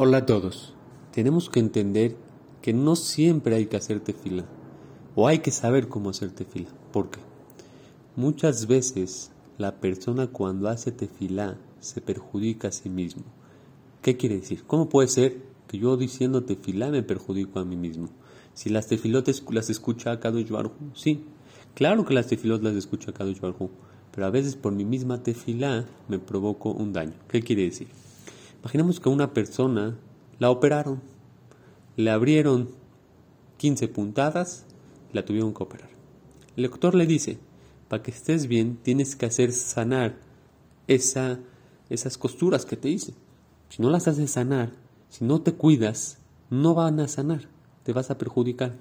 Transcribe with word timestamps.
Hola 0.00 0.18
a 0.18 0.26
todos. 0.26 0.74
Tenemos 1.10 1.50
que 1.50 1.58
entender 1.58 2.14
que 2.62 2.72
no 2.72 2.94
siempre 2.94 3.56
hay 3.56 3.66
que 3.66 3.76
hacer 3.76 3.98
tefila 3.98 4.44
o 5.16 5.26
hay 5.26 5.40
que 5.40 5.50
saber 5.50 5.88
cómo 5.88 6.10
hacer 6.10 6.30
tefila. 6.30 6.68
¿Por 6.92 7.10
qué? 7.10 7.18
Muchas 8.14 8.68
veces 8.68 9.32
la 9.56 9.80
persona 9.80 10.28
cuando 10.28 10.68
hace 10.68 10.92
tefila 10.92 11.58
se 11.80 12.00
perjudica 12.00 12.68
a 12.68 12.70
sí 12.70 12.88
mismo. 12.88 13.24
¿Qué 14.00 14.16
quiere 14.16 14.36
decir? 14.36 14.62
¿Cómo 14.68 14.88
puede 14.88 15.08
ser 15.08 15.42
que 15.66 15.78
yo 15.78 15.96
diciendo 15.96 16.44
tefila 16.44 16.90
me 16.90 17.02
perjudico 17.02 17.58
a 17.58 17.64
mí 17.64 17.74
mismo? 17.74 18.08
Si 18.54 18.70
las 18.70 18.86
tefilotes 18.86 19.42
las 19.50 19.68
escucha 19.68 20.12
a 20.12 20.20
Kadosh 20.20 20.50
Baruj 20.50 20.74
sí, 20.94 21.24
claro 21.74 22.04
que 22.04 22.14
las 22.14 22.28
tefilotes 22.28 22.62
las 22.62 22.76
escucha 22.76 23.10
a 23.10 23.14
Kadosh 23.14 23.40
Baruj 23.40 23.70
pero 24.12 24.26
a 24.28 24.30
veces 24.30 24.54
por 24.54 24.72
mi 24.72 24.84
misma 24.84 25.24
tefila 25.24 25.86
me 26.06 26.20
provoco 26.20 26.70
un 26.70 26.92
daño. 26.92 27.14
¿Qué 27.26 27.42
quiere 27.42 27.64
decir? 27.64 27.88
Imaginemos 28.60 29.00
que 29.00 29.08
una 29.08 29.32
persona 29.32 29.96
la 30.38 30.50
operaron, 30.50 31.00
le 31.96 32.10
abrieron 32.10 32.68
15 33.58 33.88
puntadas, 33.88 34.64
la 35.12 35.24
tuvieron 35.24 35.54
que 35.54 35.62
operar. 35.62 35.90
El 36.56 36.64
doctor 36.64 36.94
le 36.94 37.06
dice, 37.06 37.38
para 37.88 38.02
que 38.02 38.10
estés 38.10 38.46
bien 38.46 38.76
tienes 38.82 39.16
que 39.16 39.26
hacer 39.26 39.52
sanar 39.52 40.16
esa, 40.86 41.38
esas 41.88 42.18
costuras 42.18 42.64
que 42.64 42.76
te 42.76 42.88
hice. 42.88 43.14
Si 43.68 43.82
no 43.82 43.90
las 43.90 44.08
haces 44.08 44.30
sanar, 44.30 44.72
si 45.08 45.24
no 45.24 45.40
te 45.40 45.52
cuidas, 45.52 46.18
no 46.50 46.74
van 46.74 47.00
a 47.00 47.08
sanar, 47.08 47.48
te 47.84 47.92
vas 47.92 48.10
a 48.10 48.18
perjudicar. 48.18 48.74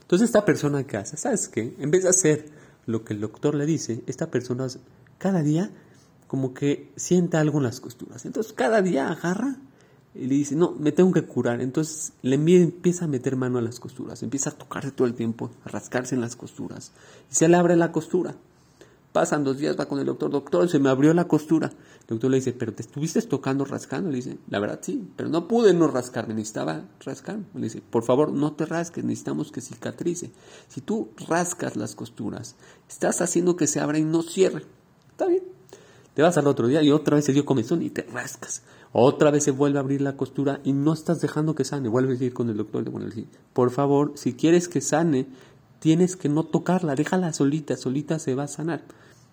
Entonces 0.00 0.26
esta 0.26 0.44
persona 0.44 0.86
que 0.86 0.96
hace, 0.96 1.16
¿sabes 1.16 1.48
qué? 1.48 1.74
En 1.78 1.90
vez 1.90 2.02
de 2.02 2.10
hacer 2.10 2.46
lo 2.86 3.04
que 3.04 3.14
el 3.14 3.20
doctor 3.20 3.54
le 3.54 3.66
dice, 3.66 4.02
esta 4.06 4.30
persona 4.30 4.66
cada 5.18 5.42
día 5.42 5.70
como 6.26 6.54
que 6.54 6.92
siente 6.96 7.36
algo 7.36 7.58
en 7.58 7.64
las 7.64 7.80
costuras. 7.80 8.24
Entonces 8.24 8.52
cada 8.52 8.82
día 8.82 9.08
agarra 9.08 9.56
y 10.14 10.26
le 10.26 10.36
dice, 10.36 10.54
no, 10.54 10.72
me 10.78 10.92
tengo 10.92 11.12
que 11.12 11.22
curar. 11.22 11.60
Entonces 11.60 12.12
le 12.22 12.36
empieza 12.36 13.04
a 13.04 13.08
meter 13.08 13.36
mano 13.36 13.58
a 13.58 13.62
las 13.62 13.80
costuras, 13.80 14.22
empieza 14.22 14.50
a 14.50 14.54
tocarse 14.54 14.92
todo 14.92 15.06
el 15.06 15.14
tiempo, 15.14 15.50
a 15.64 15.68
rascarse 15.68 16.14
en 16.14 16.20
las 16.20 16.36
costuras. 16.36 16.92
Y 17.30 17.34
se 17.34 17.48
le 17.48 17.56
abre 17.56 17.76
la 17.76 17.92
costura. 17.92 18.36
Pasan 19.12 19.44
dos 19.44 19.58
días, 19.58 19.78
va 19.78 19.86
con 19.86 20.00
el 20.00 20.06
doctor, 20.06 20.28
doctor, 20.28 20.68
se 20.68 20.80
me 20.80 20.88
abrió 20.88 21.14
la 21.14 21.28
costura. 21.28 21.68
El 22.00 22.06
doctor 22.08 22.30
le 22.32 22.38
dice, 22.38 22.52
pero 22.52 22.74
te 22.74 22.82
estuviste 22.82 23.22
tocando, 23.22 23.64
rascando. 23.64 24.10
Le 24.10 24.16
dice, 24.16 24.38
la 24.48 24.58
verdad 24.58 24.80
sí, 24.82 25.08
pero 25.14 25.28
no 25.28 25.46
pude 25.46 25.72
no 25.72 25.86
rascarme, 25.86 26.34
necesitaba 26.34 26.82
rascar. 26.98 27.38
Le 27.54 27.62
dice, 27.62 27.80
por 27.80 28.02
favor, 28.02 28.32
no 28.32 28.54
te 28.54 28.66
rasques, 28.66 29.04
necesitamos 29.04 29.52
que 29.52 29.60
cicatrice. 29.60 30.32
Si 30.66 30.80
tú 30.80 31.10
rascas 31.28 31.76
las 31.76 31.94
costuras, 31.94 32.56
estás 32.88 33.20
haciendo 33.20 33.54
que 33.56 33.68
se 33.68 33.78
abra 33.78 33.98
y 33.98 34.04
no 34.04 34.22
cierre. 34.22 34.64
Está 35.12 35.26
bien, 35.26 35.44
te 36.14 36.22
vas 36.22 36.36
al 36.38 36.46
otro 36.46 36.68
día 36.68 36.82
y 36.82 36.90
otra 36.90 37.16
vez 37.16 37.24
se 37.24 37.32
dio 37.32 37.44
comezón 37.44 37.82
y 37.82 37.90
te 37.90 38.02
rascas. 38.02 38.62
Otra 38.92 39.32
vez 39.32 39.42
se 39.42 39.50
vuelve 39.50 39.78
a 39.78 39.80
abrir 39.80 40.00
la 40.00 40.16
costura 40.16 40.60
y 40.62 40.72
no 40.72 40.92
estás 40.92 41.20
dejando 41.20 41.56
que 41.56 41.64
sane. 41.64 41.88
Vuelves 41.88 42.20
a 42.20 42.24
ir 42.24 42.32
con 42.32 42.48
el 42.48 42.56
doctor. 42.56 42.84
Le 42.84 43.26
por 43.52 43.72
favor, 43.72 44.12
si 44.14 44.34
quieres 44.34 44.68
que 44.68 44.80
sane, 44.80 45.26
tienes 45.80 46.14
que 46.16 46.28
no 46.28 46.44
tocarla. 46.44 46.94
Déjala 46.94 47.32
solita, 47.32 47.76
solita 47.76 48.20
se 48.20 48.36
va 48.36 48.44
a 48.44 48.48
sanar. 48.48 48.82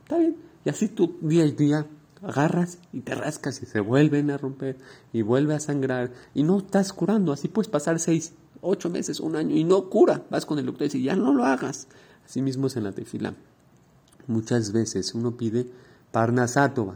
Está 0.02 0.18
bien. 0.18 0.36
Y 0.66 0.70
así 0.70 0.88
tú 0.88 1.18
día 1.22 1.46
y 1.46 1.52
día 1.52 1.86
agarras 2.24 2.80
y 2.92 3.02
te 3.02 3.14
rascas 3.16 3.62
y 3.62 3.66
se 3.66 3.80
vuelven 3.80 4.32
a 4.32 4.38
romper 4.38 4.78
y 5.12 5.22
vuelve 5.22 5.56
a 5.56 5.60
sangrar 5.60 6.12
y 6.34 6.42
no 6.42 6.58
estás 6.58 6.94
curando. 6.94 7.32
Así 7.32 7.48
puedes 7.48 7.70
pasar 7.70 8.00
seis, 8.00 8.34
ocho 8.62 8.90
meses, 8.90 9.20
un 9.20 9.36
año 9.36 9.56
y 9.56 9.64
no 9.64 9.90
cura. 9.90 10.24
Vas 10.32 10.48
con 10.48 10.58
el 10.58 10.66
doctor 10.66 10.84
y 10.84 10.90
dice, 10.90 11.02
ya 11.02 11.16
no 11.16 11.34
lo 11.34 11.46
hagas. 11.46 11.88
Así 12.26 12.42
mismo 12.42 12.68
es 12.68 12.76
en 12.76 12.86
la 12.86 12.92
tefila. 12.92 13.36
Muchas 14.26 14.72
veces 14.72 15.14
uno 15.14 15.38
pide 15.38 15.68
Parnasátova. 16.12 16.96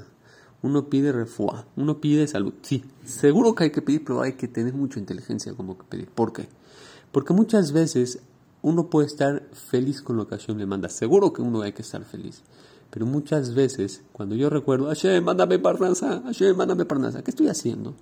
Uno 0.62 0.90
pide 0.90 1.12
refuá, 1.12 1.66
uno 1.76 2.02
pide 2.02 2.28
salud. 2.28 2.54
Sí, 2.62 2.84
seguro 3.06 3.54
que 3.54 3.66
hay 3.66 3.72
que 3.72 3.82
pedir, 3.82 4.04
pero 4.04 4.22
hay 4.22 4.34
que 4.34 4.48
tener 4.48 4.74
mucha 4.74 5.00
inteligencia 5.00 5.54
como 5.54 5.78
que 5.78 5.84
pedir. 5.84 6.10
¿Por 6.10 6.34
qué? 6.34 6.48
Porque 7.12 7.34
muchas 7.34 7.72
veces 7.72 8.20
uno 8.62 8.90
puede 8.90 9.08
estar 9.08 9.44
feliz 9.54 10.02
con 10.02 10.18
lo 10.18 10.28
que 10.28 10.36
Hashem 10.36 10.58
le 10.58 10.66
manda. 10.66 10.90
Seguro 10.90 11.34
que 11.34 11.44
uno 11.44 11.62
hay 11.62 11.74
que 11.74 11.84
estar 11.84 12.04
feliz. 12.04 12.42
Pero 12.90 13.06
muchas 13.06 13.54
veces, 13.54 14.02
cuando 14.12 14.36
yo 14.36 14.50
recuerdo, 14.50 14.88
Hashem, 14.88 15.24
mándame 15.24 15.60
parnasa, 15.60 16.22
Hashem, 16.22 16.56
mándame 16.56 16.86
parnasa, 16.86 17.22
¿qué 17.24 17.30
estoy 17.32 17.48
haciendo? 17.48 17.94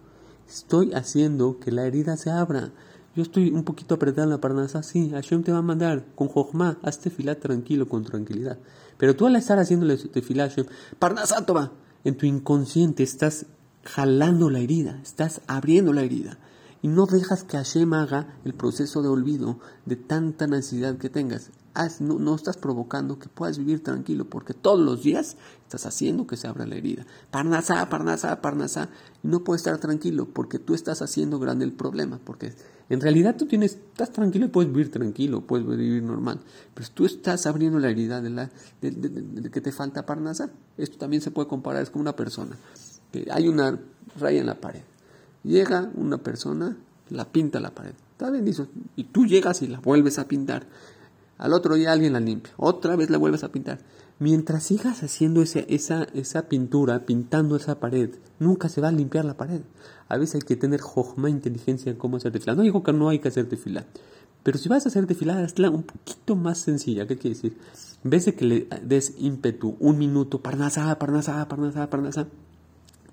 Estoy 0.47 0.93
haciendo 0.93 1.59
que 1.59 1.71
la 1.71 1.85
herida 1.85 2.15
se 2.15 2.29
abra. 2.29 2.71
Yo 3.15 3.21
estoy 3.21 3.51
un 3.51 3.63
poquito 3.63 3.93
apretada 3.93 4.23
en 4.23 4.31
la 4.31 4.41
parnasa, 4.41 4.81
sí, 4.81 5.11
Hashem 5.11 5.43
te 5.43 5.51
va 5.51 5.59
a 5.59 5.61
mandar 5.61 6.03
con 6.15 6.29
Jochma, 6.29 6.79
hazte 6.81 7.11
filar 7.11 7.35
tranquilo, 7.35 7.87
con 7.87 8.03
tranquilidad. 8.03 8.57
Pero 8.97 9.15
tú 9.15 9.27
al 9.27 9.35
estar 9.35 9.59
haciéndole 9.59 9.97
tefilá 9.97 10.49
Hashem, 10.49 10.65
Parnasátova, 10.97 11.73
en 12.03 12.17
tu 12.17 12.25
inconsciente 12.25 13.03
estás 13.03 13.45
jalando 13.83 14.49
la 14.49 14.59
herida, 14.59 14.99
estás 15.03 15.41
abriendo 15.45 15.93
la 15.93 16.01
herida. 16.01 16.39
Y 16.81 16.87
no 16.87 17.05
dejas 17.05 17.43
que 17.43 17.57
Hashem 17.57 17.93
haga 17.93 18.39
el 18.45 18.55
proceso 18.55 19.01
de 19.01 19.09
olvido 19.09 19.59
de 19.85 19.95
tanta 19.95 20.47
necesidad 20.47 20.97
que 20.97 21.09
tengas. 21.09 21.51
no, 21.99 22.19
no, 22.19 22.35
estás 22.35 22.57
provocando 22.57 23.19
que 23.19 23.29
puedas 23.29 23.57
vivir 23.57 23.83
tranquilo, 23.83 24.25
porque 24.25 24.53
todos 24.53 24.79
los 24.79 25.03
días 25.03 25.37
estás 25.61 25.85
haciendo 25.85 26.27
que 26.27 26.35
se 26.35 26.47
abra 26.47 26.65
la 26.65 26.75
herida. 26.75 27.05
Parnasá, 27.31 27.89
parnasá. 27.89 28.89
Y 29.23 29.27
no 29.27 29.43
puedes 29.43 29.61
estar 29.61 29.77
tranquilo, 29.77 30.27
porque 30.33 30.59
tú 30.59 30.73
estás 30.73 31.01
haciendo 31.01 31.39
grande 31.39 31.63
el 31.63 31.73
problema, 31.73 32.19
porque 32.25 32.53
en 32.89 33.01
realidad 33.01 33.35
tú 33.37 33.45
tienes, 33.45 33.73
estás 33.73 34.11
tranquilo 34.11 34.45
y 34.45 34.49
puedes 34.49 34.71
vivir 34.71 34.91
tranquilo, 34.91 35.41
puedes 35.41 35.65
vivir 35.65 36.03
normal. 36.03 36.39
Pero 36.73 36.89
tú 36.93 37.05
estás 37.05 37.45
abriendo 37.45 37.79
la 37.79 37.89
herida 37.89 38.21
de, 38.21 38.29
la, 38.29 38.49
de, 38.81 39.49
que 39.49 39.61
te 39.61 39.71
falta 39.71 40.05
parnasar. 40.05 40.51
Esto 40.77 40.97
también 40.97 41.21
se 41.21 41.31
puede 41.31 41.47
comparar, 41.47 41.81
es 41.81 41.89
como 41.89 42.01
una 42.01 42.15
persona. 42.15 42.57
Que 43.11 43.27
hay 43.31 43.47
una 43.47 43.79
raya 44.19 44.41
en 44.41 44.47
la 44.47 44.55
pared. 44.55 44.81
Llega 45.43 45.91
una 45.95 46.17
persona, 46.17 46.77
la 47.09 47.25
pinta 47.25 47.59
la 47.59 47.71
pared. 47.71 47.93
Está 48.11 48.29
bien, 48.29 48.45
y 48.95 49.03
tú 49.05 49.25
llegas 49.25 49.61
y 49.61 49.67
la 49.67 49.79
vuelves 49.79 50.19
a 50.19 50.27
pintar. 50.27 50.65
Al 51.37 51.53
otro 51.53 51.75
día 51.75 51.91
alguien 51.91 52.13
la 52.13 52.19
limpia. 52.19 52.53
Otra 52.57 52.95
vez 52.95 53.09
la 53.09 53.17
vuelves 53.17 53.43
a 53.43 53.51
pintar. 53.51 53.79
Mientras 54.23 54.63
sigas 54.63 55.03
haciendo 55.03 55.41
ese, 55.41 55.65
esa, 55.67 56.03
esa 56.13 56.43
pintura, 56.43 57.05
pintando 57.05 57.57
esa 57.57 57.81
pared, 57.81 58.09
nunca 58.39 58.69
se 58.69 58.79
va 58.79 58.87
a 58.87 58.91
limpiar 58.93 59.25
la 59.25 59.35
pared. 59.35 59.59
A 60.07 60.15
veces 60.15 60.35
hay 60.35 60.41
que 60.43 60.55
tener 60.55 60.79
jojma, 60.79 61.29
inteligencia 61.29 61.91
en 61.91 61.97
cómo 61.97 62.15
hacer 62.15 62.31
tefilá. 62.31 62.55
No 62.55 62.61
digo 62.61 62.83
que 62.83 62.93
no 62.93 63.09
hay 63.09 63.19
que 63.19 63.27
hacer 63.27 63.49
tefilá. 63.49 63.83
Pero 64.41 64.57
si 64.57 64.69
vas 64.69 64.85
a 64.85 64.87
hacer 64.87 65.07
tefilá, 65.07 65.39
hazla 65.39 65.69
un 65.69 65.83
poquito 65.83 66.37
más 66.37 66.59
sencilla. 66.59 67.05
¿Qué 67.05 67.17
quiere 67.17 67.35
decir? 67.35 67.57
En 68.05 68.11
vez 68.11 68.23
de 68.23 68.33
que 68.33 68.45
le 68.45 68.67
des 68.81 69.13
ímpetu, 69.19 69.75
un 69.81 69.97
minuto, 69.97 70.41
parnasá, 70.41 70.97
parnasá, 70.97 71.45
parnasá, 71.49 71.89
parnasá, 71.89 72.27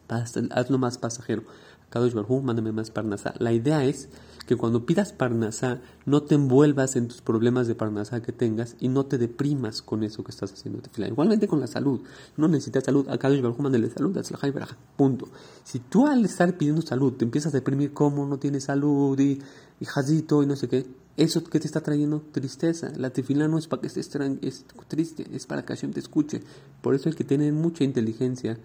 hazlo 0.06 0.78
más 0.78 0.96
pasajero. 0.96 1.42
Kadosh 1.90 2.14
Barhu, 2.14 2.40
mándame 2.40 2.72
más 2.72 2.90
Parnasá. 2.90 3.34
La 3.38 3.52
idea 3.52 3.84
es 3.84 4.08
que 4.46 4.56
cuando 4.56 4.86
pidas 4.86 5.12
Parnasá, 5.12 5.80
no 6.06 6.22
te 6.22 6.36
envuelvas 6.36 6.96
en 6.96 7.08
tus 7.08 7.20
problemas 7.20 7.66
de 7.66 7.74
Parnasá 7.74 8.22
que 8.22 8.32
tengas 8.32 8.76
y 8.80 8.88
no 8.88 9.06
te 9.06 9.18
deprimas 9.18 9.82
con 9.82 10.02
eso 10.04 10.24
que 10.24 10.30
estás 10.30 10.52
haciendo 10.52 10.80
tefila. 10.80 11.08
Igualmente 11.08 11.48
con 11.48 11.60
la 11.60 11.66
salud. 11.66 12.00
No 12.36 12.48
necesitas 12.48 12.84
salud. 12.84 13.08
A 13.08 13.18
Kadosh 13.18 13.42
Barhu, 13.42 13.62
mándale 13.62 13.90
salud. 13.90 14.16
A 14.16 14.50
Baraja. 14.50 14.76
Punto. 14.96 15.28
Si 15.64 15.80
tú 15.80 16.06
al 16.06 16.24
estar 16.24 16.56
pidiendo 16.56 16.80
salud 16.82 17.12
te 17.12 17.24
empiezas 17.24 17.52
a 17.52 17.58
deprimir 17.58 17.92
como 17.92 18.26
no 18.26 18.38
tienes 18.38 18.64
salud 18.64 19.18
y, 19.18 19.40
y 19.80 19.86
y 19.86 20.46
no 20.46 20.56
sé 20.56 20.68
qué, 20.68 20.86
eso 21.16 21.42
que 21.42 21.58
te 21.58 21.66
está 21.66 21.80
trayendo 21.80 22.22
tristeza. 22.32 22.92
La 22.96 23.10
tefila 23.10 23.48
no 23.48 23.58
es 23.58 23.66
para 23.66 23.82
que 23.82 23.88
estés 23.88 24.10
es 24.42 24.64
triste, 24.86 25.26
es 25.32 25.46
para 25.46 25.64
que 25.64 25.74
Hashem 25.74 25.92
te 25.92 26.00
escuche. 26.00 26.40
Por 26.82 26.94
eso 26.94 27.08
hay 27.08 27.16
que 27.16 27.24
tener 27.24 27.52
mucha 27.52 27.82
inteligencia 27.82 28.58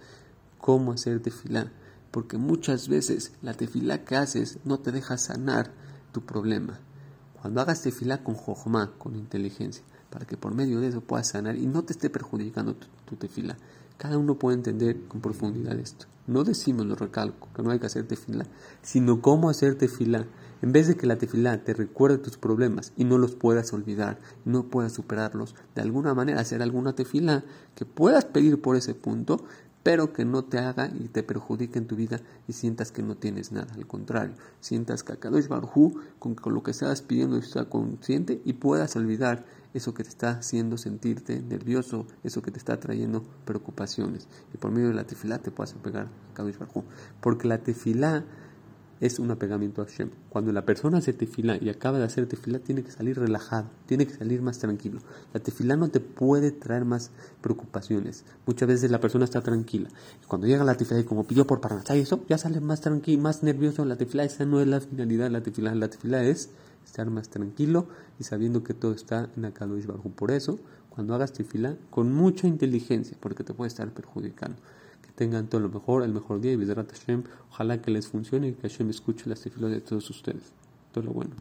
cómo 0.60 0.92
hacer 0.92 1.22
tefilá 1.22 1.72
porque 2.16 2.38
muchas 2.38 2.88
veces 2.88 3.34
la 3.42 3.54
tefilá 3.56 4.06
que 4.06 4.16
haces 4.16 4.60
no 4.64 4.80
te 4.80 4.94
deja 4.94 5.18
sanar 5.18 5.72
tu 6.14 6.22
problema. 6.22 6.80
Cuando 7.42 7.60
hagas 7.60 7.82
tefilá 7.82 8.24
con 8.24 8.36
jojma, 8.36 8.94
con 8.98 9.18
inteligencia, 9.18 9.84
para 10.10 10.26
que 10.26 10.38
por 10.38 10.56
medio 10.56 10.80
de 10.80 10.88
eso 10.88 11.02
puedas 11.02 11.28
sanar 11.28 11.58
y 11.58 11.68
no 11.68 11.84
te 11.84 11.92
esté 11.92 12.10
perjudicando 12.10 12.74
tu, 12.74 12.88
tu 13.04 13.18
tefilá. 13.18 13.58
Cada 13.98 14.18
uno 14.18 14.40
puede 14.40 14.56
entender 14.56 15.08
con 15.10 15.20
profundidad 15.20 15.78
esto. 15.78 16.06
No 16.26 16.46
decimos, 16.46 16.86
lo 16.86 16.96
recalco, 16.96 17.50
que 17.54 17.62
no 17.62 17.72
hay 17.72 17.80
que 17.80 17.88
hacer 17.88 18.08
tefilá, 18.08 18.46
sino 18.82 19.22
cómo 19.22 19.50
hacer 19.50 19.76
tefilá. 19.76 20.26
En 20.62 20.72
vez 20.72 20.88
de 20.88 20.96
que 20.96 21.08
la 21.08 21.18
tefilá 21.18 21.64
te 21.66 21.74
recuerde 21.74 22.18
tus 22.18 22.38
problemas 22.38 22.94
y 22.96 23.04
no 23.04 23.18
los 23.18 23.36
puedas 23.36 23.74
olvidar, 23.74 24.20
no 24.46 24.64
puedas 24.70 24.94
superarlos, 24.94 25.54
de 25.76 25.82
alguna 25.82 26.14
manera 26.14 26.40
hacer 26.40 26.62
alguna 26.62 26.96
tefilá 26.96 27.44
que 27.76 27.86
puedas 27.86 28.24
pedir 28.24 28.62
por 28.62 28.78
ese 28.78 28.96
punto, 28.96 29.44
pero 29.86 30.14
que 30.14 30.26
no 30.26 30.44
te 30.44 30.58
haga 30.58 30.90
y 31.00 31.10
te 31.10 31.22
perjudique 31.22 31.78
en 31.78 31.86
tu 31.86 31.96
vida 31.96 32.20
y 32.48 32.54
sientas 32.54 32.92
que 32.92 33.04
no 33.04 33.18
tienes 33.18 33.52
nada. 33.52 33.72
Al 33.76 33.86
contrario, 33.86 34.34
sientas 34.60 35.04
que 35.04 35.14
Akadosh 35.14 35.48
Barhu, 35.48 36.02
con, 36.18 36.34
con 36.34 36.56
lo 36.56 36.64
que 36.64 36.72
estás 36.72 37.04
pidiendo, 37.04 37.38
está 37.38 37.66
consciente 37.70 38.42
y 38.46 38.54
puedas 38.54 38.96
olvidar 38.96 39.46
eso 39.76 39.94
que 39.94 40.02
te 40.02 40.10
está 40.10 40.32
haciendo 40.32 40.80
sentirte 40.80 41.40
nervioso, 41.40 42.08
eso 42.24 42.42
que 42.42 42.50
te 42.50 42.58
está 42.58 42.80
trayendo 42.80 43.24
preocupaciones. 43.46 44.28
Y 44.56 44.58
por 44.58 44.72
medio 44.72 44.88
de 44.88 44.96
la 44.96 45.06
tefilá 45.06 45.38
te 45.38 45.52
puedas 45.52 45.76
pegar 45.76 46.08
a 46.08 46.34
Kadosh 46.34 46.58
Barhu. 46.58 46.84
Porque 47.22 47.48
la 47.48 47.60
tefilá 47.60 48.26
es 49.02 49.20
un 49.20 49.30
apegamiento 49.32 49.82
a 49.82 49.86
Hashem. 49.86 50.10
Cuando 50.30 50.52
la 50.54 50.66
persona 50.66 51.00
hace 51.00 51.14
tefilá 51.14 51.58
y 51.62 51.70
acaba 51.70 51.98
de 51.98 52.06
hacer 52.06 52.28
tefilá, 52.28 52.60
tiene 52.60 52.84
que 52.84 52.92
salir 52.92 53.20
relajado, 53.20 53.70
tiene 53.86 54.08
que 54.08 54.14
salir 54.14 54.42
más 54.42 54.60
tranquilo. 54.60 55.00
La 55.34 55.40
tefilá 55.40 55.76
no 55.76 55.90
te 55.90 56.00
puede 56.00 56.52
traer 56.52 56.86
más 56.86 57.12
preocupaciones. 57.42 58.24
Muchas 58.46 58.68
veces 58.68 58.92
la 58.92 59.00
persona 59.00 59.26
está 59.26 59.42
tranquila. 59.42 59.90
Cuando 60.28 60.48
llega 60.48 60.64
la 60.64 60.76
tefilá 60.76 61.00
y 61.00 61.04
como 61.04 61.26
pidió 61.26 61.46
por 61.46 61.62
Parnasá 61.62 61.96
y 61.96 62.02
eso, 62.02 62.24
ya 62.30 62.38
sale 62.38 62.62
más 62.62 62.82
tranquilo, 62.82 63.22
más 63.22 63.44
nervioso 63.44 63.84
la 63.86 63.98
tefilá. 63.98 64.24
Esa 64.24 64.46
no 64.46 64.62
es 64.62 64.68
la 64.68 64.80
finalidad 64.80 65.26
de 65.26 65.32
la 65.32 65.44
tefilá. 65.44 65.76
La 65.76 65.90
tefilá 65.90 66.24
es 66.24 66.50
estar 66.86 67.10
más 67.10 67.30
tranquilo 67.30 67.88
y 68.20 68.24
sabiendo 68.24 68.64
que 68.64 68.74
todo 68.74 68.94
está 68.94 69.30
en 69.36 69.46
Akadosh 69.46 69.86
Baruj. 69.86 70.12
Por 70.14 70.32
eso, 70.32 70.60
cuando 70.90 71.14
hagas 71.14 71.34
tefilá, 71.34 71.76
con 71.90 72.14
mucha 72.14 72.48
inteligencia, 72.48 73.18
porque 73.20 73.44
te 73.44 73.54
puede 73.54 73.68
estar 73.68 73.90
perjudicando 73.92 74.58
tengan 75.16 75.48
todo 75.48 75.62
lo 75.62 75.70
mejor, 75.70 76.04
el 76.04 76.14
mejor 76.14 76.42
día 76.42 76.54
y 76.54 76.58
Hashem, 76.66 77.24
ojalá 77.50 77.82
que 77.82 77.92
les 77.92 78.08
funcione 78.08 78.50
y 78.50 78.54
que 78.54 78.70
Hashem 78.70 78.90
escuche 78.90 79.30
las 79.30 79.42
tefilas 79.42 79.72
de 79.72 79.82
todos 79.82 80.10
ustedes. 80.10 80.52
Todo 80.92 81.06
lo 81.06 81.12
bueno. 81.12 81.32